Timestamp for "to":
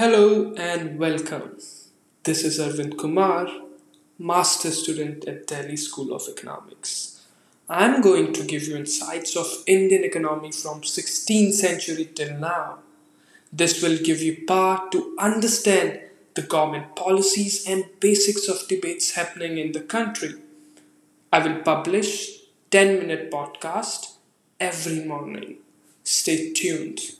8.32-8.42, 14.90-15.14